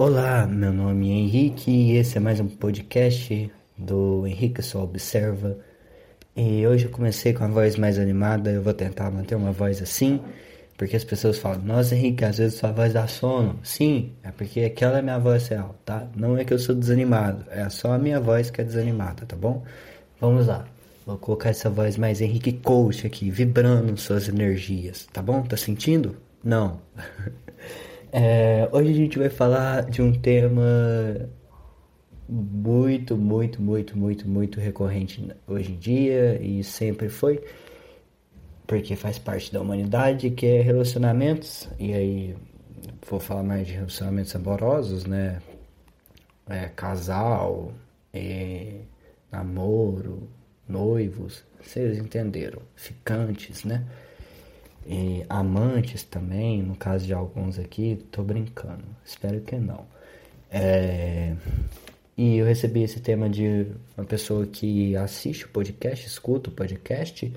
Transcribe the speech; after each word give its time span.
Olá, 0.00 0.46
meu 0.46 0.72
nome 0.72 1.10
é 1.10 1.14
Henrique 1.14 1.72
e 1.72 1.96
esse 1.96 2.18
é 2.18 2.20
mais 2.20 2.38
um 2.38 2.46
podcast 2.46 3.50
do 3.76 4.24
Henrique 4.28 4.62
Só 4.62 4.84
Observa. 4.84 5.58
E 6.36 6.64
hoje 6.64 6.84
eu 6.84 6.90
comecei 6.92 7.32
com 7.32 7.42
a 7.42 7.48
voz 7.48 7.74
mais 7.74 7.98
animada, 7.98 8.48
eu 8.48 8.62
vou 8.62 8.72
tentar 8.72 9.10
manter 9.10 9.34
uma 9.34 9.50
voz 9.50 9.82
assim, 9.82 10.20
porque 10.76 10.94
as 10.94 11.02
pessoas 11.02 11.38
falam, 11.38 11.62
nossa 11.64 11.96
Henrique, 11.96 12.24
às 12.24 12.38
vezes 12.38 12.60
sua 12.60 12.70
voz 12.70 12.92
dá 12.92 13.08
sono. 13.08 13.58
Sim, 13.64 14.12
é 14.22 14.30
porque 14.30 14.60
aquela 14.60 15.00
é 15.00 15.02
minha 15.02 15.18
voz 15.18 15.48
real, 15.48 15.74
tá? 15.84 16.06
Não 16.14 16.38
é 16.38 16.44
que 16.44 16.54
eu 16.54 16.60
sou 16.60 16.76
desanimado, 16.76 17.44
é 17.50 17.68
só 17.68 17.92
a 17.92 17.98
minha 17.98 18.20
voz 18.20 18.50
que 18.50 18.60
é 18.60 18.64
desanimada, 18.64 19.26
tá 19.26 19.34
bom? 19.34 19.64
Vamos 20.20 20.46
lá. 20.46 20.64
Vou 21.04 21.18
colocar 21.18 21.48
essa 21.48 21.68
voz 21.68 21.96
mais 21.96 22.20
Henrique 22.20 22.52
Coach 22.52 23.04
aqui, 23.04 23.32
vibrando 23.32 23.96
suas 23.96 24.28
energias, 24.28 25.08
tá 25.12 25.20
bom? 25.20 25.42
Tá 25.42 25.56
sentindo? 25.56 26.16
Não. 26.44 26.80
É, 28.12 28.68
hoje 28.72 28.90
a 28.90 28.94
gente 28.94 29.18
vai 29.18 29.28
falar 29.28 29.84
de 29.90 30.00
um 30.00 30.12
tema 30.12 31.28
muito, 32.28 33.16
muito, 33.16 33.60
muito, 33.60 33.98
muito, 33.98 34.28
muito 34.28 34.60
recorrente 34.60 35.30
hoje 35.46 35.72
em 35.72 35.78
dia 35.78 36.40
e 36.42 36.64
sempre 36.64 37.08
foi, 37.08 37.42
porque 38.66 38.96
faz 38.96 39.18
parte 39.18 39.52
da 39.52 39.60
humanidade, 39.60 40.30
que 40.30 40.46
é 40.46 40.60
relacionamentos. 40.62 41.68
E 41.78 41.92
aí 41.92 42.36
vou 43.08 43.20
falar 43.20 43.42
mais 43.42 43.66
de 43.66 43.74
relacionamentos 43.74 44.34
amorosos, 44.34 45.04
né? 45.04 45.40
É, 46.48 46.66
casal, 46.68 47.72
é, 48.12 48.80
namoro, 49.30 50.28
noivos, 50.66 51.44
vocês 51.60 51.98
entenderam, 51.98 52.62
ficantes, 52.74 53.64
né? 53.64 53.84
E 54.88 55.22
amantes 55.28 56.02
também, 56.02 56.62
no 56.62 56.74
caso 56.74 57.06
de 57.06 57.12
alguns 57.12 57.58
aqui, 57.58 58.02
tô 58.10 58.22
brincando, 58.22 58.84
espero 59.04 59.40
que 59.42 59.56
não. 59.56 59.84
É, 60.50 61.34
e 62.16 62.38
eu 62.38 62.46
recebi 62.46 62.82
esse 62.82 62.98
tema 62.98 63.28
de 63.28 63.66
uma 63.96 64.06
pessoa 64.06 64.46
que 64.46 64.96
assiste 64.96 65.44
o 65.44 65.50
podcast, 65.50 66.06
escuta 66.06 66.48
o 66.48 66.52
podcast, 66.52 67.30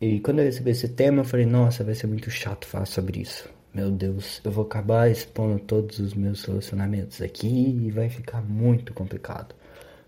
e 0.00 0.18
quando 0.18 0.40
eu 0.40 0.44
recebi 0.44 0.70
esse 0.70 0.88
tema, 0.88 1.20
eu 1.20 1.24
falei, 1.24 1.46
nossa, 1.46 1.84
vai 1.84 1.94
ser 1.94 2.08
muito 2.08 2.28
chato 2.28 2.66
falar 2.66 2.86
sobre 2.86 3.20
isso. 3.20 3.48
Meu 3.72 3.90
Deus, 3.90 4.40
eu 4.44 4.50
vou 4.50 4.64
acabar 4.64 5.08
expondo 5.08 5.60
todos 5.60 6.00
os 6.00 6.12
meus 6.12 6.44
relacionamentos 6.44 7.22
aqui 7.22 7.46
e 7.86 7.90
vai 7.92 8.08
ficar 8.08 8.42
muito 8.42 8.92
complicado. 8.92 9.54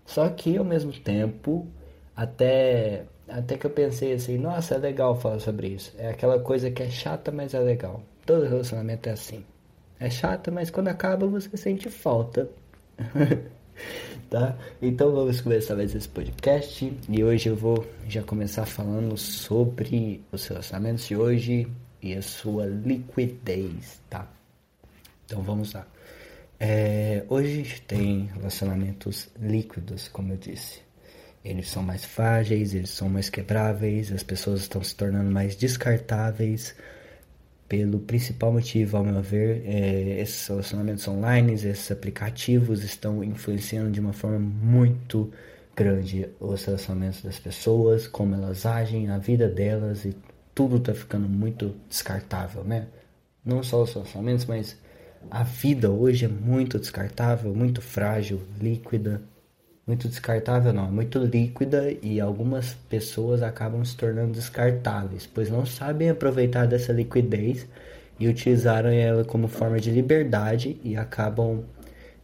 Só 0.05 0.27
que 0.29 0.57
ao 0.57 0.65
mesmo 0.65 0.91
tempo, 0.91 1.65
até 2.15 3.05
até 3.27 3.57
que 3.57 3.65
eu 3.65 3.71
pensei 3.71 4.13
assim, 4.13 4.37
nossa, 4.37 4.75
é 4.75 4.77
legal 4.77 5.19
falar 5.19 5.39
sobre 5.39 5.67
isso. 5.69 5.93
É 5.97 6.09
aquela 6.09 6.39
coisa 6.39 6.71
que 6.71 6.83
é 6.83 6.89
chata, 6.89 7.31
mas 7.31 7.53
é 7.53 7.59
legal. 7.59 8.01
Todo 8.25 8.45
relacionamento 8.45 9.09
é 9.09 9.11
assim. 9.11 9.43
É 9.99 10.09
chata, 10.09 10.51
mas 10.51 10.69
quando 10.69 10.89
acaba 10.89 11.27
você 11.27 11.55
sente 11.57 11.89
falta. 11.89 12.49
tá? 14.29 14.57
Então 14.81 15.11
vamos 15.11 15.41
começar 15.41 15.75
mais 15.75 15.93
esse 15.93 16.07
podcast. 16.07 16.93
E 17.09 17.23
hoje 17.23 17.49
eu 17.49 17.55
vou 17.55 17.85
já 18.07 18.23
começar 18.23 18.65
falando 18.65 19.17
sobre 19.17 20.23
os 20.31 20.45
relacionamentos 20.45 21.07
de 21.07 21.15
hoje 21.15 21.67
e 22.01 22.13
a 22.13 22.21
sua 22.21 22.65
liquidez, 22.65 24.01
tá? 24.09 24.27
Então 25.25 25.41
vamos 25.41 25.73
lá. 25.73 25.85
É, 26.59 27.23
hoje 27.29 27.81
tem 27.81 28.29
relacionamentos 28.33 29.29
líquidos, 29.39 30.07
como 30.07 30.33
eu 30.33 30.37
disse. 30.37 30.86
Eles 31.47 31.69
são 31.69 31.81
mais 31.81 32.03
frágeis, 32.03 32.73
eles 32.73 32.89
são 32.89 33.07
mais 33.07 33.29
quebráveis, 33.29 34.11
as 34.11 34.21
pessoas 34.21 34.61
estão 34.61 34.83
se 34.83 34.95
tornando 34.95 35.31
mais 35.31 35.55
descartáveis. 35.55 36.75
Pelo 37.69 37.99
principal 37.99 38.51
motivo, 38.51 38.97
ao 38.97 39.03
meu 39.03 39.21
ver, 39.21 39.63
é, 39.65 40.21
esses 40.21 40.47
relacionamentos 40.47 41.07
online, 41.07 41.53
esses 41.53 41.91
aplicativos 41.91 42.83
estão 42.83 43.23
influenciando 43.23 43.91
de 43.91 43.99
uma 43.99 44.13
forma 44.13 44.39
muito 44.39 45.31
grande 45.75 46.27
os 46.39 46.65
relacionamentos 46.65 47.21
das 47.21 47.39
pessoas, 47.39 48.07
como 48.07 48.35
elas 48.35 48.65
agem, 48.65 49.09
a 49.09 49.17
vida 49.17 49.47
delas 49.47 50.05
e 50.05 50.15
tudo 50.55 50.77
está 50.77 50.93
ficando 50.93 51.29
muito 51.29 51.75
descartável, 51.87 52.63
né? 52.63 52.87
Não 53.45 53.61
só 53.63 53.83
os 53.83 53.93
relacionamentos, 53.93 54.45
mas 54.45 54.77
a 55.29 55.43
vida 55.43 55.89
hoje 55.91 56.25
é 56.25 56.27
muito 56.27 56.79
descartável, 56.79 57.53
muito 57.53 57.81
frágil, 57.81 58.41
líquida, 58.59 59.21
muito 59.87 60.09
descartável 60.09 60.73
não, 60.73 60.87
é 60.87 60.91
muito 60.91 61.17
líquida 61.17 61.95
e 62.01 62.19
algumas 62.19 62.73
pessoas 62.89 63.41
acabam 63.41 63.83
se 63.85 63.95
tornando 63.95 64.33
descartáveis, 64.33 65.25
pois 65.25 65.49
não 65.49 65.65
sabem 65.65 66.09
aproveitar 66.09 66.67
dessa 66.67 66.91
liquidez 66.91 67.65
e 68.19 68.27
utilizaram 68.27 68.89
ela 68.89 69.23
como 69.23 69.47
forma 69.47 69.79
de 69.79 69.89
liberdade 69.89 70.77
e 70.83 70.97
acabam 70.97 71.63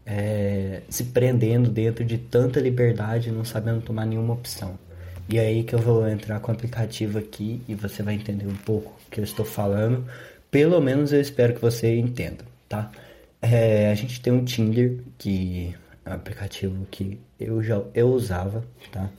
é, 0.05 0.81
se 0.89 1.05
prendendo 1.05 1.69
dentro 1.69 2.03
de 2.03 2.17
tanta 2.17 2.59
liberdade 2.59 3.31
não 3.31 3.45
sabendo 3.45 3.81
tomar 3.81 4.05
nenhuma 4.05 4.33
opção. 4.33 4.77
E 5.29 5.37
é 5.37 5.47
aí 5.47 5.63
que 5.63 5.73
eu 5.73 5.79
vou 5.79 6.05
entrar 6.05 6.41
com 6.41 6.51
o 6.51 6.55
aplicativo 6.55 7.17
aqui 7.17 7.61
e 7.65 7.73
você 7.75 8.03
vai 8.03 8.15
entender 8.15 8.45
um 8.45 8.55
pouco 8.55 8.91
o 9.07 9.09
que 9.09 9.21
eu 9.21 9.23
estou 9.23 9.45
falando. 9.45 10.05
Pelo 10.51 10.81
menos 10.81 11.13
eu 11.13 11.21
espero 11.21 11.53
que 11.53 11.61
você 11.61 11.97
entenda, 11.97 12.43
tá? 12.67 12.91
É, 13.41 13.89
a 13.89 13.95
gente 13.95 14.19
tem 14.21 14.33
um 14.33 14.43
Tinder 14.43 14.97
que 15.17 15.73
aplicativo 16.05 16.85
que 16.91 17.19
eu 17.39 17.61
já 17.63 17.81
eu 17.93 18.09
usava, 18.09 18.63
tá? 18.91 19.09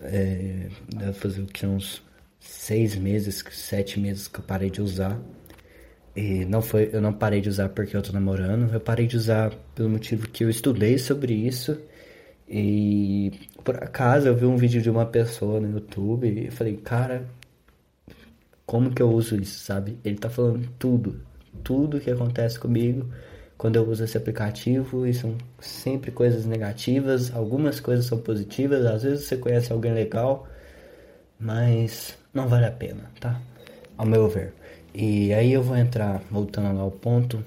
É, 0.00 0.68
deve 0.94 1.12
fazer 1.14 1.42
o 1.42 1.46
que 1.46 1.66
uns 1.66 2.02
seis 2.40 2.94
meses, 2.96 3.42
sete 3.52 3.98
meses 3.98 4.28
que 4.28 4.38
eu 4.38 4.44
parei 4.44 4.70
de 4.70 4.80
usar. 4.82 5.18
E 6.16 6.44
não 6.44 6.62
foi, 6.62 6.90
eu 6.92 7.00
não 7.00 7.12
parei 7.12 7.40
de 7.40 7.48
usar 7.48 7.68
porque 7.70 7.96
eu 7.96 8.02
tô 8.02 8.12
namorando, 8.12 8.72
eu 8.72 8.80
parei 8.80 9.06
de 9.06 9.16
usar 9.16 9.52
pelo 9.74 9.90
motivo 9.90 10.28
que 10.28 10.44
eu 10.44 10.50
estudei 10.50 10.98
sobre 10.98 11.32
isso. 11.34 11.80
E 12.48 13.32
por 13.64 13.76
acaso 13.82 14.28
eu 14.28 14.36
vi 14.36 14.44
um 14.44 14.56
vídeo 14.56 14.82
de 14.82 14.90
uma 14.90 15.06
pessoa 15.06 15.58
no 15.60 15.70
YouTube 15.72 16.28
e 16.28 16.50
falei, 16.50 16.76
cara, 16.76 17.26
como 18.66 18.94
que 18.94 19.02
eu 19.02 19.10
uso 19.10 19.36
isso, 19.36 19.60
sabe? 19.64 19.98
Ele 20.04 20.16
tá 20.16 20.30
falando 20.30 20.68
tudo, 20.78 21.20
tudo 21.64 22.00
que 22.00 22.10
acontece 22.10 22.58
comigo 22.58 23.08
quando 23.64 23.76
eu 23.76 23.88
uso 23.88 24.04
esse 24.04 24.14
aplicativo 24.14 25.06
e 25.06 25.14
são 25.14 25.38
sempre 25.58 26.10
coisas 26.10 26.44
negativas, 26.44 27.34
algumas 27.34 27.80
coisas 27.80 28.04
são 28.04 28.18
positivas, 28.18 28.84
às 28.84 29.04
vezes 29.04 29.24
você 29.24 29.38
conhece 29.38 29.72
alguém 29.72 29.94
legal, 29.94 30.46
mas 31.40 32.14
não 32.34 32.46
vale 32.46 32.66
a 32.66 32.70
pena, 32.70 33.10
tá? 33.18 33.40
Ao 33.96 34.04
meu 34.04 34.28
ver. 34.28 34.52
E 34.92 35.32
aí 35.32 35.50
eu 35.50 35.62
vou 35.62 35.78
entrar, 35.78 36.20
voltando 36.30 36.76
lá 36.76 36.82
ao 36.82 36.90
ponto 36.90 37.42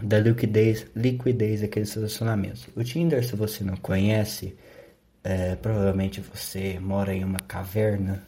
da 0.00 0.18
liquidez, 0.18 0.86
liquidez 0.96 1.60
daqueles 1.60 1.92
relacionamentos. 1.92 2.66
O 2.74 2.82
Tinder, 2.82 3.22
se 3.22 3.36
você 3.36 3.62
não 3.62 3.76
conhece, 3.76 4.56
é, 5.22 5.56
provavelmente 5.56 6.22
você 6.22 6.78
mora 6.80 7.14
em 7.14 7.22
uma 7.22 7.40
caverna. 7.40 8.22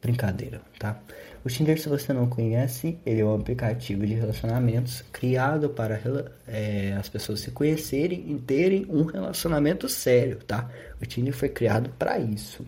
Brincadeira, 0.00 0.62
tá? 0.78 0.98
O 1.44 1.48
Tinder, 1.48 1.78
se 1.78 1.90
você 1.90 2.10
não 2.10 2.26
conhece, 2.26 2.98
ele 3.04 3.20
é 3.20 3.24
um 3.24 3.34
aplicativo 3.34 4.06
de 4.06 4.14
relacionamentos 4.14 5.02
criado 5.12 5.68
para 5.68 6.00
é, 6.48 6.94
as 6.98 7.06
pessoas 7.10 7.40
se 7.40 7.50
conhecerem 7.50 8.32
e 8.32 8.38
terem 8.38 8.86
um 8.88 9.02
relacionamento 9.04 9.86
sério, 9.86 10.38
tá? 10.38 10.70
O 11.02 11.04
Tinder 11.04 11.34
foi 11.34 11.50
criado 11.50 11.90
para 11.98 12.18
isso. 12.18 12.64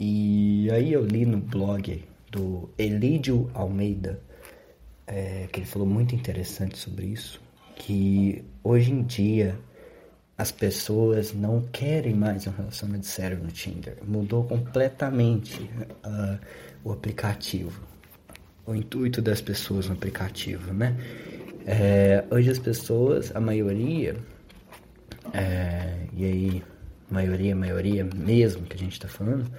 E 0.00 0.68
aí 0.72 0.92
eu 0.92 1.06
li 1.06 1.24
no 1.24 1.38
blog 1.38 2.02
do 2.28 2.68
Elídio 2.76 3.48
Almeida, 3.54 4.18
é, 5.06 5.46
que 5.52 5.60
ele 5.60 5.66
falou 5.66 5.86
muito 5.86 6.12
interessante 6.12 6.78
sobre 6.78 7.06
isso, 7.06 7.40
que 7.76 8.44
hoje 8.64 8.90
em 8.90 9.04
dia 9.04 9.56
as 10.36 10.50
pessoas 10.50 11.32
não 11.32 11.60
querem 11.70 12.14
mais 12.14 12.48
um 12.48 12.50
relacionamento 12.50 13.06
sério 13.06 13.38
no 13.38 13.52
Tinder. 13.52 13.98
Mudou 14.02 14.42
completamente 14.42 15.70
uh, 16.04 16.36
o 16.82 16.90
aplicativo 16.90 17.91
o 18.66 18.74
intuito 18.74 19.20
das 19.20 19.40
pessoas 19.40 19.86
no 19.86 19.94
aplicativo, 19.94 20.72
né? 20.72 20.96
É, 21.66 22.24
hoje 22.30 22.50
as 22.50 22.58
pessoas, 22.58 23.34
a 23.34 23.40
maioria, 23.40 24.16
é, 25.32 26.06
e 26.16 26.24
aí, 26.24 26.62
maioria, 27.10 27.54
maioria 27.54 28.04
mesmo 28.04 28.66
que 28.66 28.76
a 28.76 28.78
gente 28.78 28.92
está 28.92 29.08
falando, 29.08 29.50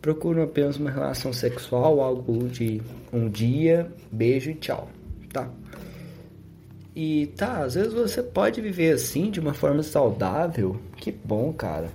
procuram 0.00 0.42
apenas 0.42 0.76
uma 0.76 0.90
relação 0.90 1.32
sexual, 1.32 2.00
algo 2.00 2.48
de 2.48 2.80
um 3.12 3.28
dia, 3.28 3.90
beijo 4.12 4.50
e 4.50 4.54
tchau, 4.54 4.88
tá? 5.32 5.50
E 6.94 7.26
tá, 7.36 7.64
às 7.64 7.74
vezes 7.74 7.92
você 7.92 8.22
pode 8.22 8.60
viver 8.60 8.92
assim 8.92 9.30
de 9.30 9.40
uma 9.40 9.52
forma 9.52 9.82
saudável, 9.82 10.80
que 10.96 11.10
bom, 11.10 11.52
cara. 11.52 11.88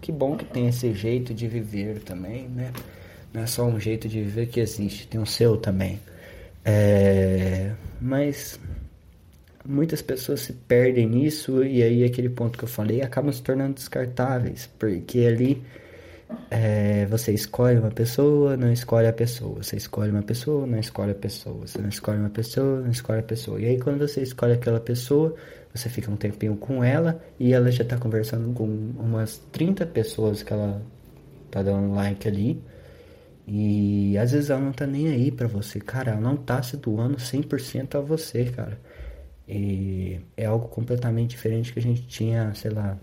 Que 0.00 0.10
bom 0.10 0.36
que 0.36 0.44
tem 0.44 0.68
esse 0.68 0.92
jeito 0.92 1.32
de 1.32 1.46
viver 1.46 2.00
também, 2.00 2.48
né? 2.48 2.72
Não 3.32 3.42
é 3.42 3.46
só 3.46 3.64
um 3.64 3.78
jeito 3.78 4.08
de 4.08 4.22
viver 4.22 4.46
que 4.46 4.60
existe, 4.60 5.06
tem 5.06 5.20
o 5.20 5.26
seu 5.26 5.56
também. 5.56 6.00
É, 6.64 7.72
mas 8.00 8.58
muitas 9.64 10.02
pessoas 10.02 10.40
se 10.40 10.52
perdem 10.52 11.06
nisso 11.06 11.62
e 11.62 11.82
aí 11.82 12.04
aquele 12.04 12.28
ponto 12.28 12.58
que 12.58 12.64
eu 12.64 12.68
falei 12.68 13.02
acabam 13.02 13.32
se 13.32 13.42
tornando 13.42 13.74
descartáveis, 13.74 14.68
porque 14.78 15.20
ali 15.20 15.62
é, 16.50 17.06
você 17.06 17.32
escolhe 17.32 17.78
uma 17.78 17.90
pessoa, 17.90 18.56
não 18.56 18.72
escolhe 18.72 19.06
a 19.06 19.12
pessoa. 19.12 19.62
Você 19.62 19.76
escolhe 19.76 20.10
uma 20.10 20.22
pessoa, 20.22 20.66
não 20.66 20.78
escolhe 20.78 21.12
a 21.12 21.14
pessoa. 21.14 21.66
Você 21.66 21.80
não 21.80 21.88
escolhe 21.88 22.18
uma 22.18 22.30
pessoa, 22.30 22.80
não 22.80 22.90
escolhe 22.90 23.20
a 23.20 23.22
pessoa. 23.22 23.60
E 23.60 23.66
aí 23.66 23.78
quando 23.78 23.98
você 24.06 24.22
escolhe 24.22 24.52
aquela 24.52 24.80
pessoa, 24.80 25.34
você 25.74 25.88
fica 25.88 26.10
um 26.10 26.16
tempinho 26.16 26.56
com 26.56 26.82
ela 26.82 27.22
e 27.38 27.52
ela 27.52 27.70
já 27.70 27.84
tá 27.84 27.96
conversando 27.96 28.52
com 28.52 28.64
umas 28.64 29.38
30 29.52 29.86
pessoas 29.86 30.42
que 30.42 30.52
ela 30.52 30.82
tá 31.50 31.62
dando 31.62 31.94
like 31.94 32.26
ali. 32.28 32.60
E 33.50 34.18
às 34.18 34.32
vezes 34.32 34.50
ela 34.50 34.60
não 34.60 34.72
tá 34.72 34.86
nem 34.86 35.08
aí 35.08 35.32
pra 35.32 35.48
você, 35.48 35.80
cara. 35.80 36.12
Ela 36.12 36.20
não 36.20 36.36
tá 36.36 36.62
se 36.62 36.76
doando 36.76 37.16
100% 37.16 37.94
a 37.96 38.00
você, 38.00 38.44
cara. 38.44 38.78
E 39.48 40.20
é 40.36 40.44
algo 40.44 40.68
completamente 40.68 41.30
diferente 41.30 41.72
que 41.72 41.78
a 41.78 41.82
gente 41.82 42.02
tinha, 42.02 42.54
sei 42.54 42.70
lá, 42.70 42.98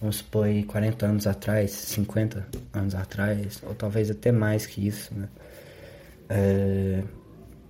vamos 0.00 0.16
supor 0.16 0.46
aí 0.46 0.64
40 0.64 1.06
anos 1.06 1.26
atrás, 1.28 1.70
50 1.70 2.44
anos 2.72 2.96
atrás, 2.96 3.60
ou 3.62 3.74
talvez 3.74 4.10
até 4.10 4.32
mais 4.32 4.66
que 4.66 4.84
isso, 4.84 5.14
né? 5.14 5.28
É, 6.28 7.04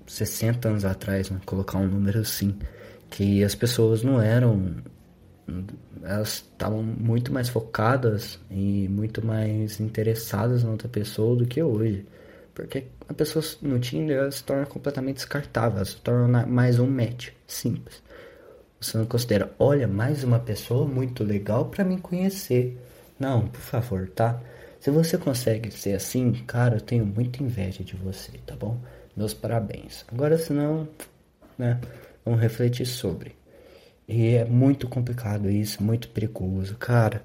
60 0.06 0.68
anos 0.68 0.84
atrás, 0.86 1.30
né? 1.30 1.38
colocar 1.44 1.76
um 1.76 1.86
número 1.86 2.20
assim, 2.20 2.58
que 3.10 3.44
as 3.44 3.54
pessoas 3.54 4.02
não 4.02 4.20
eram, 4.20 4.76
elas 6.02 6.44
estavam 6.52 6.82
muito 6.82 7.32
mais 7.32 7.48
focadas 7.48 8.38
e 8.50 8.86
muito 8.88 9.24
mais 9.24 9.80
interessadas 9.80 10.62
na 10.62 10.70
outra 10.70 10.88
pessoa 10.88 11.36
do 11.36 11.46
que 11.46 11.62
hoje. 11.62 12.06
Porque 12.54 12.84
a 13.08 13.14
pessoa 13.14 13.44
no 13.62 13.78
Tinder 13.78 14.18
ela 14.18 14.30
se 14.30 14.42
torna 14.42 14.66
completamente 14.66 15.16
descartável, 15.16 15.76
ela 15.76 15.84
se 15.84 15.96
torna 15.96 16.46
mais 16.46 16.78
um 16.78 16.86
match, 16.86 17.30
simples. 17.46 18.02
Você 18.80 18.96
não 18.98 19.06
considera, 19.06 19.52
olha, 19.58 19.88
mais 19.88 20.22
uma 20.22 20.38
pessoa 20.38 20.86
muito 20.86 21.24
legal 21.24 21.66
para 21.66 21.84
me 21.84 21.98
conhecer. 21.98 22.78
Não, 23.18 23.48
por 23.48 23.60
favor, 23.60 24.08
tá? 24.08 24.40
Se 24.80 24.90
você 24.90 25.18
consegue 25.18 25.70
ser 25.70 25.94
assim, 25.94 26.32
cara, 26.46 26.76
eu 26.76 26.80
tenho 26.80 27.04
muita 27.04 27.42
inveja 27.42 27.82
de 27.82 27.96
você, 27.96 28.32
tá 28.46 28.54
bom? 28.54 28.78
Meus 29.16 29.34
parabéns. 29.34 30.04
Agora, 30.06 30.38
senão, 30.38 30.88
né? 31.56 31.80
Vamos 32.24 32.40
refletir 32.40 32.86
sobre. 32.86 33.34
E 34.08 34.28
é 34.28 34.44
muito 34.44 34.88
complicado 34.88 35.50
isso, 35.50 35.82
muito 35.82 36.08
perigoso, 36.08 36.74
cara. 36.76 37.22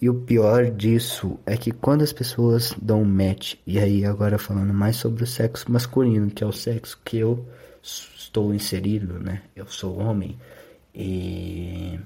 E 0.00 0.08
o 0.08 0.14
pior 0.14 0.70
disso 0.70 1.38
é 1.44 1.56
que 1.56 1.70
quando 1.70 2.02
as 2.02 2.12
pessoas 2.12 2.74
dão 2.80 3.02
um 3.02 3.04
match, 3.04 3.56
e 3.66 3.78
aí 3.78 4.04
agora 4.04 4.38
falando 4.38 4.72
mais 4.72 4.96
sobre 4.96 5.22
o 5.22 5.26
sexo 5.26 5.70
masculino, 5.70 6.30
que 6.30 6.42
é 6.42 6.46
o 6.46 6.52
sexo 6.52 6.98
que 7.04 7.18
eu 7.18 7.46
estou 7.82 8.54
inserido, 8.54 9.18
né? 9.20 9.42
Eu 9.54 9.66
sou 9.66 9.98
homem. 9.98 10.38
E 10.94 12.00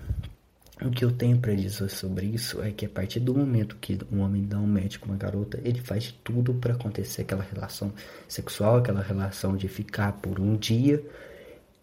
o 0.83 0.91
que 0.91 1.05
eu 1.05 1.13
tenho 1.13 1.39
para 1.39 1.55
dizer 1.55 1.89
sobre 1.89 2.27
isso 2.27 2.61
é 2.61 2.71
que 2.71 2.85
a 2.85 2.89
partir 2.89 3.21
do 3.21 3.35
momento 3.35 3.77
que 3.81 3.99
um 4.13 4.21
homem 4.21 4.45
dá 4.45 4.59
um 4.59 4.67
match 4.67 4.99
com 4.99 5.07
uma 5.07 5.17
garota, 5.17 5.61
ele 5.65 5.81
faz 5.81 6.05
de 6.05 6.13
tudo 6.25 6.53
para 6.53 6.75
acontecer 6.75 7.23
aquela 7.23 7.43
relação 7.43 7.93
sexual, 8.29 8.77
aquela 8.79 9.01
relação 9.01 9.57
de 9.57 9.69
ficar 9.69 10.13
por 10.15 10.41
um 10.41 10.57
dia. 10.57 11.03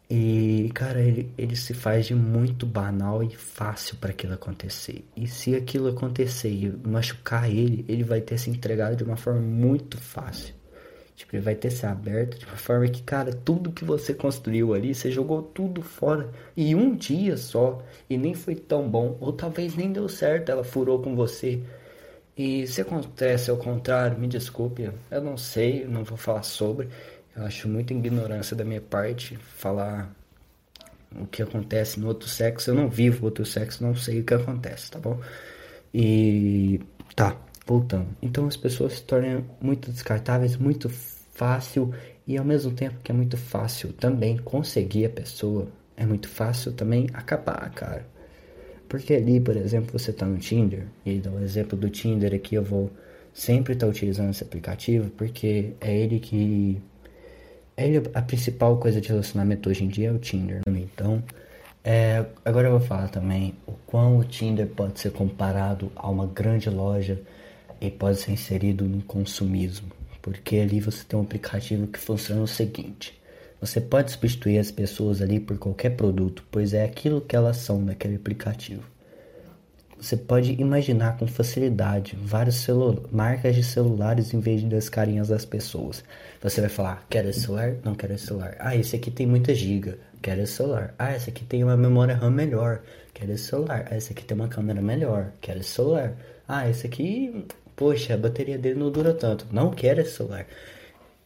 E, 0.09 0.69
cara, 0.73 1.01
ele, 1.01 1.31
ele 1.38 1.55
se 1.55 1.73
faz 1.73 2.05
de 2.05 2.13
muito 2.13 2.65
banal 2.65 3.23
e 3.23 3.35
fácil 3.35 3.95
para 3.97 4.11
aquilo 4.11 4.33
acontecer. 4.33 5.03
E 5.15 5.27
se 5.27 5.55
aquilo 5.55 5.88
acontecer 5.88 6.50
e 6.50 6.71
machucar 6.88 7.50
ele, 7.50 7.85
ele 7.88 8.03
vai 8.03 8.21
ter 8.21 8.38
se 8.38 8.50
entregado 8.50 8.95
de 8.95 9.03
uma 9.03 9.15
forma 9.15 9.41
muito 9.41 9.97
fácil. 9.97 10.53
Tipo, 11.15 11.35
ele 11.35 11.44
vai 11.44 11.55
ter 11.55 11.71
se 11.71 11.85
aberto 11.85 12.39
de 12.39 12.45
uma 12.45 12.57
forma 12.57 12.88
que, 12.88 13.01
cara, 13.03 13.31
tudo 13.31 13.71
que 13.71 13.85
você 13.85 14.13
construiu 14.13 14.73
ali, 14.73 14.94
você 14.94 15.11
jogou 15.11 15.41
tudo 15.41 15.81
fora. 15.81 16.29
E 16.57 16.75
um 16.75 16.95
dia 16.95 17.38
só. 17.38 17.81
E 18.09 18.17
nem 18.17 18.33
foi 18.33 18.55
tão 18.55 18.89
bom. 18.89 19.17
Ou 19.21 19.31
talvez 19.31 19.75
nem 19.75 19.91
deu 19.91 20.09
certo, 20.09 20.50
ela 20.51 20.63
furou 20.63 21.01
com 21.01 21.15
você. 21.15 21.61
E 22.35 22.65
se 22.65 22.81
acontece 22.81 23.51
ao 23.51 23.57
contrário, 23.57 24.17
me 24.17 24.27
desculpe, 24.27 24.89
eu 25.11 25.21
não 25.21 25.38
sei, 25.38 25.85
não 25.85 26.03
vou 26.03 26.17
falar 26.17 26.41
sobre. 26.41 26.89
Eu 27.35 27.45
acho 27.45 27.68
muita 27.68 27.94
ignorância 27.94 28.56
da 28.56 28.63
minha 28.63 28.81
parte 28.81 29.38
falar 29.38 30.13
o 31.15 31.25
que 31.27 31.41
acontece 31.41 32.00
no 32.00 32.07
outro 32.07 32.27
sexo. 32.27 32.71
Eu 32.71 32.75
não 32.75 32.89
vivo 32.89 33.25
outro 33.25 33.45
sexo, 33.45 33.83
não 33.83 33.95
sei 33.95 34.19
o 34.19 34.24
que 34.24 34.33
acontece, 34.33 34.91
tá 34.91 35.00
bom? 35.00 35.19
E 35.94 36.80
tá, 37.15 37.35
voltando. 37.65 38.07
Então 38.21 38.47
as 38.47 38.57
pessoas 38.57 38.94
se 38.94 39.03
tornam 39.03 39.45
muito 39.62 39.91
descartáveis, 39.91 40.57
muito 40.57 40.89
fácil 40.89 41.94
e 42.25 42.38
ao 42.38 42.45
mesmo 42.45 42.71
tempo 42.71 43.00
que 43.03 43.12
é 43.12 43.15
muito 43.15 43.38
fácil 43.38 43.91
também 43.94 44.38
conseguir 44.38 45.06
a 45.06 45.09
pessoa, 45.09 45.68
é 45.97 46.06
muito 46.06 46.29
fácil 46.29 46.71
também 46.71 47.07
acabar, 47.13 47.69
cara. 47.71 48.06
Porque 48.88 49.13
ali, 49.13 49.39
por 49.39 49.57
exemplo, 49.57 49.97
você 49.97 50.13
tá 50.13 50.25
no 50.25 50.38
Tinder, 50.38 50.86
e 51.06 51.19
dá 51.19 51.31
o 51.31 51.39
exemplo 51.41 51.77
do 51.77 51.89
Tinder 51.89 52.33
aqui, 52.33 52.56
eu 52.56 52.63
vou 52.63 52.91
sempre 53.33 53.74
estar 53.74 53.88
tá 53.88 53.89
utilizando 53.89 54.29
esse 54.29 54.44
aplicativo, 54.44 55.09
porque 55.12 55.74
é 55.81 55.97
ele 55.97 56.19
que. 56.19 56.81
É 57.75 57.85
a 58.13 58.21
principal 58.21 58.77
coisa 58.77 59.01
de 59.01 59.09
relacionamento 59.09 59.69
hoje 59.69 59.83
em 59.83 59.87
dia 59.87 60.09
é 60.09 60.11
o 60.11 60.19
Tinder. 60.19 60.61
Né? 60.67 60.81
Então, 60.81 61.23
é, 61.83 62.25
agora 62.45 62.67
eu 62.67 62.77
vou 62.77 62.87
falar 62.87 63.09
também 63.09 63.55
o 63.65 63.73
quão 63.85 64.17
o 64.17 64.23
Tinder 64.23 64.67
pode 64.67 64.99
ser 64.99 65.11
comparado 65.11 65.91
a 65.95 66.09
uma 66.09 66.27
grande 66.27 66.69
loja 66.69 67.19
e 67.81 67.89
pode 67.89 68.19
ser 68.19 68.31
inserido 68.31 68.85
no 68.85 69.01
consumismo, 69.01 69.91
porque 70.21 70.57
ali 70.57 70.79
você 70.79 71.03
tem 71.03 71.19
um 71.19 71.23
aplicativo 71.23 71.87
que 71.87 71.99
funciona 71.99 72.41
o 72.41 72.47
seguinte: 72.47 73.19
você 73.59 73.81
pode 73.81 74.11
substituir 74.11 74.59
as 74.59 74.71
pessoas 74.71 75.21
ali 75.21 75.39
por 75.39 75.57
qualquer 75.57 75.97
produto, 75.97 76.45
pois 76.49 76.73
é 76.73 76.85
aquilo 76.85 77.21
que 77.21 77.35
elas 77.35 77.57
são 77.57 77.81
naquele 77.81 78.15
aplicativo. 78.15 78.83
Você 79.99 80.17
pode 80.17 80.53
imaginar 80.53 81.17
com 81.17 81.25
facilidade 81.27 82.17
várias 82.21 82.65
marcas 83.11 83.55
de 83.55 83.63
celulares 83.63 84.33
em 84.33 84.39
vez 84.39 84.63
das 84.63 84.89
carinhas 84.89 85.29
das 85.29 85.45
pessoas. 85.45 86.03
Você 86.41 86.61
vai 86.61 86.69
falar, 86.69 87.05
quero 87.09 87.29
esse 87.29 87.41
celular? 87.41 87.75
Não 87.83 87.95
quero 87.95 88.13
esse 88.13 88.27
celular. 88.27 88.55
Ah, 88.59 88.75
esse 88.75 88.95
aqui 88.95 89.09
tem 89.09 89.25
muita 89.25 89.55
giga. 89.55 89.97
Quero 90.21 90.41
esse 90.41 90.53
celular. 90.53 90.93
Ah, 90.99 91.15
esse 91.15 91.29
aqui 91.29 91.45
tem 91.45 91.63
uma 91.63 91.77
memória 91.77 92.15
RAM 92.15 92.31
melhor. 92.31 92.81
Quero 93.13 93.31
esse 93.31 93.45
celular. 93.45 93.87
Ah, 93.89 93.97
esse 93.97 94.11
aqui 94.11 94.23
tem 94.23 94.35
uma 94.35 94.47
câmera 94.47 94.81
melhor. 94.81 95.31
Quero 95.39 95.59
esse 95.59 95.69
celular. 95.69 96.13
Ah, 96.47 96.69
esse 96.69 96.85
aqui 96.87 97.45
Poxa, 97.75 98.13
a 98.13 98.17
bateria 98.17 98.57
dele 98.57 98.79
não 98.79 98.91
dura 98.91 99.13
tanto. 99.13 99.47
Não 99.51 99.71
quero 99.71 100.01
esse 100.01 100.17
celular. 100.17 100.45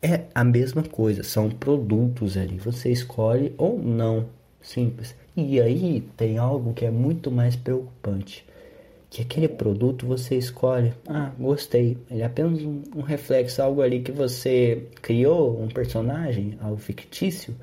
É 0.01 0.23
a 0.33 0.43
mesma 0.43 0.83
coisa, 0.83 1.23
são 1.23 1.49
produtos 1.49 2.37
ali. 2.37 2.57
Você 2.57 2.89
escolhe 2.89 3.53
ou 3.57 3.77
não. 3.77 4.29
Simples. 4.61 5.15
E 5.35 5.59
aí 5.61 6.01
tem 6.15 6.37
algo 6.37 6.73
que 6.73 6.85
é 6.85 6.91
muito 6.91 7.29
mais 7.31 7.55
preocupante. 7.55 8.45
Que 9.17 9.23
aquele 9.23 9.47
produto 9.47 10.05
você 10.05 10.35
escolhe, 10.35 10.93
ah, 11.07 11.31
gostei. 11.39 11.97
Ele 12.07 12.21
é 12.21 12.25
apenas 12.25 12.61
um, 12.61 12.83
um 12.95 13.01
reflexo, 13.01 13.63
algo 13.63 13.81
ali 13.81 14.01
que 14.01 14.11
você 14.11 14.83
criou, 15.01 15.59
um 15.59 15.67
personagem, 15.67 16.55
algo 16.61 16.77
fictício, 16.77 17.55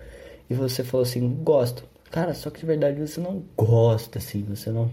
e 0.50 0.54
você 0.54 0.82
falou 0.82 1.04
assim, 1.04 1.28
gosto. 1.44 1.84
Cara, 2.10 2.34
só 2.34 2.50
que 2.50 2.58
de 2.58 2.66
verdade 2.66 3.00
você 3.00 3.20
não 3.20 3.40
gosta, 3.56 4.18
assim, 4.18 4.42
você 4.42 4.70
não 4.70 4.90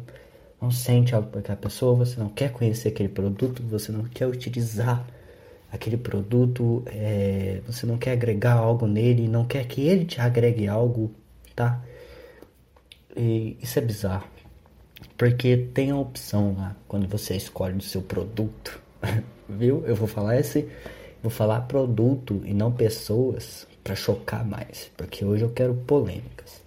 não 0.62 0.70
sente 0.70 1.16
algo 1.16 1.30
por 1.30 1.40
aquela 1.40 1.58
pessoa, 1.58 1.96
você 1.96 2.20
não 2.20 2.30
quer 2.30 2.52
conhecer 2.52 2.90
aquele 2.90 3.10
produto, 3.10 3.64
você 3.64 3.92
não 3.92 4.04
quer 4.04 4.28
utilizar 4.28 5.04
aquele 5.72 5.98
produto, 5.98 6.84
é, 6.86 7.60
você 7.66 7.88
não 7.88 7.98
quer 7.98 8.12
agregar 8.12 8.54
algo 8.54 8.86
nele, 8.86 9.28
não 9.28 9.46
quer 9.46 9.66
que 9.66 9.82
ele 9.82 10.06
te 10.06 10.22
agregue 10.22 10.68
algo, 10.68 11.12
tá? 11.56 11.84
E 13.18 13.58
isso 13.60 13.80
é 13.80 13.82
bizarro. 13.82 14.28
Porque 15.18 15.58
tem 15.74 15.92
a 15.92 15.96
opção 15.96 16.56
lá, 16.58 16.76
quando 16.88 17.08
você 17.08 17.36
escolhe 17.36 17.78
o 17.78 17.82
seu 17.82 18.02
produto, 18.02 18.82
viu? 19.48 19.84
Eu 19.86 19.96
vou 19.96 20.08
falar 20.08 20.40
esse, 20.40 20.68
vou 21.22 21.32
falar 21.32 21.62
produto 21.62 22.42
e 22.46 22.54
não 22.54 22.72
pessoas 22.72 23.68
para 23.84 23.96
chocar 23.96 24.46
mais, 24.46 24.92
porque 24.96 25.26
hoje 25.26 25.44
eu 25.44 25.50
quero 25.50 25.74
polêmicas. 25.76 26.62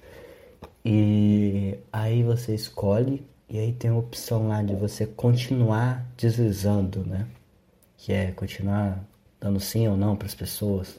E 0.85 1.79
aí 1.93 2.23
você 2.23 2.55
escolhe 2.55 3.25
e 3.49 3.59
aí 3.59 3.73
tem 3.73 3.91
a 3.91 3.97
opção 3.97 4.49
lá 4.49 4.63
de 4.63 4.75
você 4.75 5.07
continuar 5.07 6.07
deslizando, 6.17 7.05
né? 7.05 7.27
Que 7.97 8.13
é 8.13 8.33
continuar 8.33 9.03
dando 9.41 9.61
sim 9.61 9.87
ou 9.89 9.97
não 9.97 10.17
para 10.17 10.27
as 10.27 10.35
pessoas. 10.35 10.99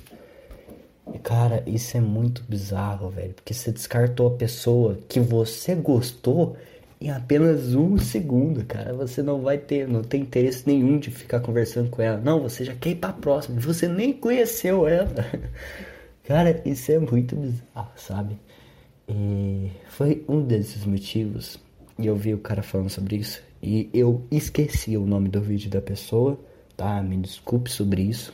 E 1.14 1.20
cara, 1.20 1.64
isso 1.68 1.98
é 1.98 2.00
muito 2.00 2.44
bizarro, 2.48 3.10
velho. 3.10 3.34
Porque 3.34 3.54
você 3.54 3.72
descartou 3.72 4.28
a 4.28 4.32
pessoa 4.32 4.98
que 5.08 5.20
você 5.20 5.76
gostou 5.76 6.58
em 7.06 7.12
apenas 7.12 7.76
um 7.76 7.98
segundo, 8.00 8.66
cara. 8.66 8.92
Você 8.94 9.22
não 9.22 9.42
vai 9.42 9.60
ter, 9.60 9.88
não 9.88 10.02
tem 10.02 10.22
interesse 10.22 10.64
nenhum 10.66 10.98
de 10.98 11.12
ficar 11.12 11.40
conversando 11.40 11.90
com 11.90 12.02
ela. 12.02 12.18
Não, 12.18 12.42
você 12.42 12.66
já 12.66 12.74
quer 12.74 12.90
ir 12.90 12.96
pra 12.96 13.14
próxima. 13.14 13.60
Você 13.62 13.88
nem 13.88 14.12
conheceu 14.12 14.88
ela. 14.88 15.14
Cara, 16.26 16.62
isso 16.66 16.92
é 16.92 16.98
muito 16.98 17.36
bizarro, 17.36 17.92
sabe? 17.96 18.40
E 19.08 19.70
foi 19.88 20.26
um 20.28 20.42
desses 20.42 20.84
motivos 20.84 21.60
e 22.00 22.08
eu 22.08 22.16
vi 22.16 22.34
o 22.34 22.40
cara 22.40 22.64
falando 22.64 22.90
sobre 22.90 23.18
isso. 23.18 23.44
E 23.62 23.88
eu 23.94 24.26
esqueci 24.32 24.98
o 24.98 25.06
nome 25.06 25.30
do 25.30 25.40
vídeo 25.40 25.70
da 25.70 25.80
pessoa, 25.80 26.40
tá? 26.76 27.00
Me 27.04 27.18
desculpe 27.18 27.70
sobre 27.70 28.02
isso. 28.02 28.34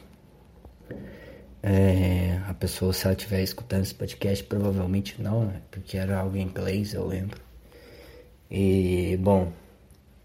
É, 1.62 2.40
a 2.48 2.54
pessoa, 2.54 2.94
se 2.94 3.06
ela 3.06 3.14
estiver 3.14 3.44
escutando 3.44 3.82
esse 3.82 3.94
podcast, 3.94 4.42
provavelmente 4.46 5.22
não, 5.22 5.44
né? 5.44 5.62
Porque 5.70 5.98
era 5.98 6.18
algo 6.18 6.38
em 6.38 6.44
inglês, 6.44 6.94
eu 6.94 7.06
lembro. 7.06 7.51
E, 8.52 9.18
bom, 9.22 9.52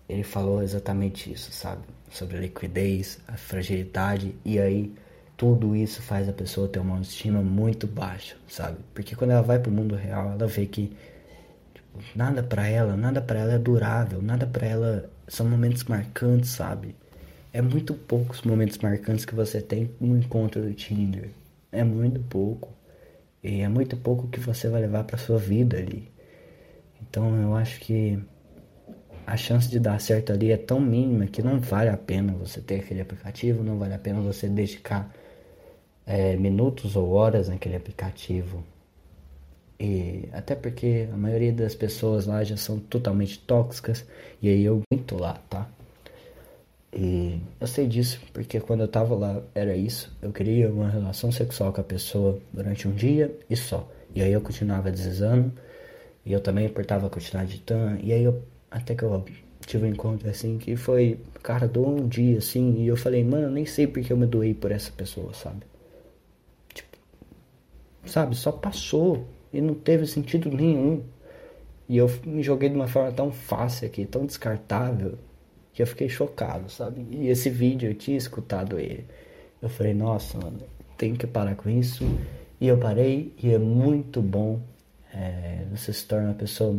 ele 0.09 0.25
falou 0.25 0.63
exatamente 0.63 1.33
isso, 1.33 1.53
sabe? 1.53 1.83
Sobre 2.11 2.37
a 2.37 2.41
liquidez, 2.41 3.21
a 3.29 3.37
fragilidade 3.37 4.35
e 4.45 4.59
aí 4.59 4.93
tudo 5.37 5.77
isso 5.77 6.03
faz 6.03 6.29
a 6.29 6.33
pessoa 6.33 6.67
ter 6.67 6.81
uma 6.81 6.95
autoestima 6.95 7.41
muito 7.43 7.87
baixa, 7.87 8.37
sabe? 8.49 8.79
Porque 8.95 9.15
quando 9.15 9.31
ela 9.31 9.43
vai 9.43 9.59
pro 9.59 9.71
mundo 9.71 9.95
real, 9.95 10.33
ela 10.33 10.47
vê 10.47 10.67
que 10.67 10.93
tipo, 11.75 12.03
nada 12.17 12.43
para 12.43 12.67
ela, 12.67 12.97
nada 12.97 13.21
para 13.21 13.41
ela 13.41 13.53
é 13.53 13.59
durável, 13.59 14.21
nada 14.23 14.47
para 14.47 14.67
ela 14.67 15.11
são 15.29 15.49
momentos 15.49 15.85
marcantes, 15.85 16.51
sabe? 16.51 16.97
É 17.53 17.63
muito 17.63 17.95
poucos 17.95 18.43
momentos 18.43 18.79
marcantes 18.79 19.25
que 19.25 19.35
você 19.35 19.61
tem 19.61 19.91
no 20.01 20.17
encontro 20.17 20.63
do 20.63 20.75
Tinder. 20.75 21.31
É 21.73 21.85
muito 21.85 22.21
pouco. 22.21 22.71
E 23.43 23.61
é 23.61 23.69
muito 23.69 23.97
pouco 23.97 24.29
que 24.29 24.41
você 24.41 24.69
vai 24.69 24.83
levar 24.83 25.05
para 25.05 25.17
sua 25.17 25.39
vida 25.39 25.79
ali. 25.79 26.11
Então 27.09 27.41
eu 27.41 27.55
acho 27.55 27.81
que 27.81 28.19
a 29.27 29.37
chance 29.37 29.69
de 29.69 29.81
dar 29.81 30.01
certo 30.01 30.33
ali 30.33 30.53
é 30.53 30.57
tão 30.57 30.81
mínima 30.81 31.27
que 31.27 31.43
não 31.43 31.61
vale 31.61 31.91
a 31.91 31.97
pena 31.97 32.33
você 32.33 32.61
ter 32.61 32.77
aquele 32.77 33.01
aplicativo, 33.01 33.63
não 33.63 33.79
vale 33.79 33.95
a 33.95 33.99
pena 33.99 34.21
você 34.21 34.49
dedicar 34.49 35.13
é, 36.07 36.37
minutos 36.37 36.95
ou 36.95 37.11
horas 37.13 37.49
naquele 37.49 37.77
aplicativo. 37.77 38.63
E 39.79 40.29
até 40.33 40.55
porque 40.55 41.09
a 41.13 41.17
maioria 41.17 41.53
das 41.53 41.75
pessoas 41.75 42.27
lá 42.27 42.43
já 42.45 42.57
são 42.57 42.79
totalmente 42.79 43.39
tóxicas 43.41 44.07
e 44.41 44.49
aí 44.49 44.65
eu 44.65 44.81
muito 44.91 45.17
lá, 45.19 45.35
tá? 45.51 45.69
E 46.93 47.41
eu 47.61 47.67
sei 47.67 47.87
disso 47.87 48.21
porque 48.33 48.59
quando 48.61 48.81
eu 48.81 48.89
tava 48.89 49.15
lá 49.15 49.43
era 49.55 49.77
isso. 49.77 50.17
Eu 50.23 50.33
queria 50.33 50.71
uma 50.71 50.89
relação 50.89 51.31
sexual 51.31 51.73
com 51.73 51.81
a 51.81 51.85
pessoa 51.85 52.39
durante 52.53 52.89
um 52.89 52.93
dia 52.93 53.37
e 53.51 53.57
só. 53.57 53.87
E 54.15 54.23
aí 54.23 54.33
eu 54.33 54.41
continuava 54.41 54.91
deslizando 54.91 55.53
e 56.27 56.33
eu 56.33 56.41
também 56.41 56.67
importava 56.67 57.09
continuar 57.09 57.45
editando. 57.45 58.01
E 58.03 58.13
aí 58.13 58.25
eu 58.25 58.43
até 58.71 58.97
que 58.97 59.05
eu 59.05 59.25
tive 59.65 59.87
um 59.87 59.91
encontro 59.91 60.29
assim 60.29 60.59
que 60.59 60.77
foi, 60.77 61.21
cara, 61.43 61.69
do 61.69 61.87
um 61.87 62.09
dia 62.09 62.39
assim. 62.39 62.83
E 62.83 62.89
eu 62.89 62.97
falei, 62.97 63.25
mano, 63.25 63.49
nem 63.49 63.65
sei 63.65 63.87
porque 63.87 64.13
eu 64.13 64.17
me 64.17 64.27
doei 64.27 64.53
por 64.53 64.73
essa 64.73 64.91
pessoa, 64.91 65.33
sabe? 65.33 65.65
Tipo, 66.75 66.99
sabe, 68.05 68.35
só 68.35 68.51
passou 68.51 69.25
e 69.53 69.61
não 69.61 69.75
teve 69.75 70.05
sentido 70.07 70.51
nenhum. 70.51 71.03
E 71.89 71.97
eu 71.97 72.11
me 72.25 72.43
joguei 72.43 72.69
de 72.69 72.75
uma 72.75 72.89
forma 72.89 73.13
tão 73.13 73.31
fácil 73.31 73.87
aqui, 73.87 74.05
tão 74.05 74.27
descartável, 74.27 75.17
que 75.73 75.81
eu 75.81 75.87
fiquei 75.87 76.09
chocado, 76.09 76.69
sabe? 76.69 77.07
E 77.11 77.29
esse 77.29 77.49
vídeo 77.49 77.91
eu 77.91 77.95
tinha 77.95 78.17
escutado 78.17 78.81
ele. 78.81 79.07
Eu 79.63 79.69
falei, 79.69 79.95
nossa, 79.95 80.37
mano, 80.39 80.59
tem 80.99 81.15
que 81.15 81.27
parar 81.27 81.55
com 81.55 81.71
isso. 81.71 82.05
E 82.61 82.67
eu 82.67 82.77
parei 82.79 83.33
e 83.41 83.53
é 83.53 83.59
muito 83.59 84.21
bom. 84.21 84.61
É, 85.17 85.65
você 85.75 85.95
se 85.95 86.05
torna 86.05 86.29
uma 86.29 86.35
pessoa 86.35 86.77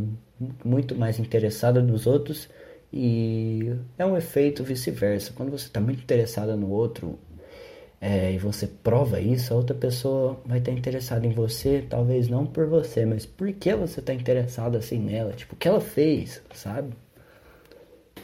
muito 0.63 0.96
mais 0.96 1.17
interessada 1.17 1.82
nos 1.82 2.06
outros 2.06 2.48
e 2.94 3.74
é 3.98 4.06
um 4.06 4.15
efeito 4.15 4.63
vice-versa. 4.63 5.34
Quando 5.36 5.50
você 5.50 5.65
está 5.65 5.79
muito 5.79 6.03
interessada 6.03 6.56
no 6.56 6.70
outro, 6.70 7.17
é, 8.00 8.32
e 8.32 8.38
você 8.38 8.67
prova 8.67 9.20
isso, 9.20 9.51
a 9.51 9.58
outra 9.58 9.75
pessoa 9.75 10.39
vai 10.46 10.60
estar 10.60 10.72
interessada 10.72 11.25
em 11.25 11.32
você, 11.32 11.84
talvez 11.89 12.27
não 12.29 12.46
por 12.46 12.67
você, 12.67 13.08
mas 13.08 13.25
por 13.25 13.51
que 13.53 13.74
você 13.74 14.00
está 14.00 14.13
interessado 14.13 14.77
assim 14.77 15.00
nela? 15.00 15.34
Tipo, 15.34 15.56
o 15.56 15.58
que 15.58 15.67
ela 15.67 15.82
fez, 15.82 16.39
sabe? 16.53 16.94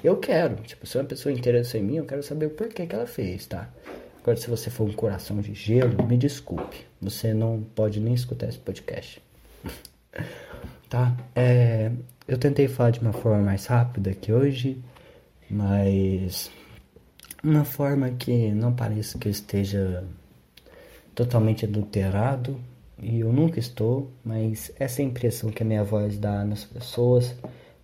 Eu 0.04 0.18
quero, 0.18 0.58
tipo, 0.58 0.86
se 0.86 0.98
uma 0.98 1.06
pessoa 1.06 1.34
interessa 1.34 1.78
em 1.78 1.84
mim, 1.84 1.96
eu 1.96 2.06
quero 2.06 2.22
saber 2.22 2.48
o 2.48 2.50
porquê 2.52 2.86
que 2.86 2.94
ela 2.94 3.08
fez, 3.08 3.48
tá? 3.48 3.68
Agora, 4.22 4.38
se 4.38 4.50
você 4.50 4.70
for 4.70 4.88
um 4.88 4.94
coração 4.94 5.42
de 5.42 5.54
gelo, 5.54 6.06
me 6.06 6.18
desculpe, 6.18 6.86
você 7.02 7.34
não 7.34 7.64
pode 7.76 8.00
nem 8.00 8.14
escutar 8.14 8.48
esse 8.48 8.60
podcast. 8.60 9.22
tá? 10.90 11.16
É, 11.36 11.92
eu 12.28 12.38
tentei 12.38 12.68
falar 12.68 12.92
de 12.92 13.00
uma 13.00 13.14
forma 13.14 13.42
mais 13.42 13.66
rápida 13.66 14.14
que 14.14 14.32
hoje, 14.32 14.82
mas 15.50 16.52
uma 17.44 17.66
forma 17.66 18.10
que 18.12 18.52
não 18.52 18.74
pareça 18.74 19.18
que 19.18 19.28
eu 19.28 19.32
esteja 19.32 20.04
totalmente 21.14 21.66
adulterado, 21.66 22.60
e 23.00 23.20
eu 23.20 23.34
nunca 23.34 23.60
estou, 23.60 24.12
mas 24.24 24.72
essa 24.80 25.02
impressão 25.02 25.52
que 25.52 25.62
a 25.62 25.66
minha 25.66 25.84
voz 25.84 26.18
dá 26.18 26.46
nas 26.46 26.64
pessoas, 26.64 27.36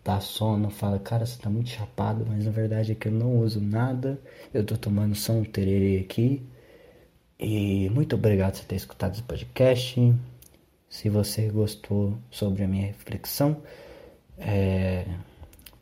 dá 0.03 0.19
sono, 0.21 0.69
fala, 0.69 0.97
cara, 0.97 1.25
você 1.25 1.41
tá 1.41 1.49
muito 1.49 1.69
chapado, 1.69 2.25
mas 2.27 2.45
na 2.45 2.51
verdade 2.51 2.93
é 2.93 2.95
que 2.95 3.07
eu 3.07 3.11
não 3.11 3.39
uso 3.39 3.59
nada, 3.59 4.19
eu 4.53 4.63
tô 4.63 4.77
tomando 4.77 5.15
só 5.15 5.33
um 5.33 5.43
tererê 5.43 5.99
aqui, 5.99 6.41
e 7.37 7.89
muito 7.89 8.15
obrigado 8.15 8.59
por 8.59 8.65
ter 8.65 8.75
escutado 8.75 9.13
esse 9.13 9.23
podcast, 9.23 9.99
se 10.89 11.09
você 11.09 11.49
gostou 11.49 12.17
sobre 12.31 12.63
a 12.63 12.67
minha 12.67 12.87
reflexão, 12.87 13.57
é 14.37 15.05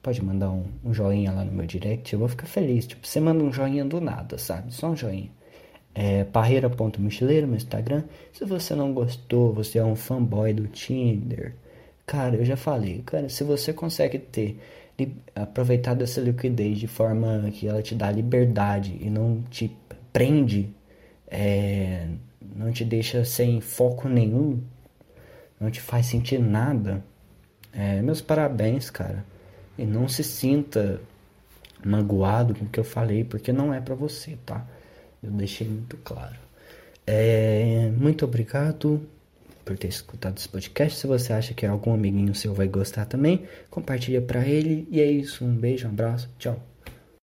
pode 0.08 0.24
mandar 0.24 0.50
um, 0.52 0.64
um, 0.86 0.94
joinha 0.94 1.34
lá 1.34 1.44
no 1.44 1.52
meu 1.52 1.66
direct, 1.66 2.14
eu 2.14 2.20
vou 2.20 2.30
ficar 2.30 2.46
feliz. 2.46 2.88
Tipo, 2.88 3.06
você 3.06 3.20
manda 3.20 3.44
um 3.44 3.52
joinha 3.52 3.84
do 3.84 4.00
nada, 4.00 4.38
sabe? 4.38 4.74
Só 4.74 4.90
um 4.92 4.96
joinha. 4.96 5.30
É 5.94 6.24
parreira.mochileiro 6.24 7.46
no 7.46 7.58
Instagram. 7.58 8.04
Se 8.32 8.46
você 8.46 8.74
não 8.74 8.94
gostou, 8.94 9.52
você 9.52 9.80
é 9.80 9.84
um 9.84 9.98
fanboy 9.98 10.54
do 10.54 10.66
Tinder. 10.68 11.56
Cara, 12.06 12.38
eu 12.38 12.46
já 12.46 12.56
falei, 12.56 13.02
cara, 13.06 13.28
se 13.28 13.44
você 13.44 13.74
consegue 13.74 14.18
ter 14.18 14.58
aproveitar 15.36 15.94
dessa 15.94 16.22
liquidez 16.22 16.80
de 16.80 16.88
forma 16.88 17.52
que 17.52 17.68
ela 17.68 17.82
te 17.82 17.94
dá 17.94 18.10
liberdade 18.10 18.98
e 19.02 19.10
não 19.10 19.44
te 19.50 19.76
prende, 20.14 20.70
é, 21.28 22.08
não 22.56 22.72
te 22.72 22.86
deixa 22.86 23.26
sem 23.26 23.60
foco 23.60 24.08
nenhum, 24.08 24.60
não 25.60 25.72
te 25.72 25.82
faz 25.82 26.06
sentir 26.06 26.40
nada, 26.40 27.04
é, 27.74 28.02
meus 28.02 28.22
parabéns, 28.22 28.90
cara. 28.90 29.24
E 29.78 29.86
não 29.86 30.08
se 30.08 30.24
sinta 30.24 31.00
magoado 31.86 32.56
com 32.56 32.66
o 32.66 32.68
que 32.68 32.80
eu 32.80 32.84
falei, 32.84 33.24
porque 33.24 33.52
não 33.52 33.74
é 33.74 33.80
para 33.80 33.96
você, 33.96 34.38
tá? 34.46 34.66
Eu 35.22 35.32
deixei 35.32 35.68
muito 35.68 35.98
claro. 35.98 36.36
É, 37.06 37.92
muito 37.96 38.26
obrigado 38.26 39.02
por 39.64 39.78
ter 39.78 39.88
escutado 39.88 40.38
esse 40.38 40.50
podcast. 40.50 40.98
Se 40.98 41.08
você 41.08 41.34
acha 41.34 41.54
que 41.54 41.66
algum 41.66 41.94
amiguinho 41.94 42.34
seu 42.34 42.54
vai 42.54 42.68
gostar 42.68 43.06
também, 43.06 43.46
compartilha 43.70 44.22
para 44.22 44.48
ele. 44.48 44.88
E 44.90 45.02
é 45.02 45.10
isso. 45.12 45.46
Um 45.46 45.56
beijo, 45.56 45.88
um 45.88 45.92
abraço. 45.92 46.30
Tchau. 46.40 46.77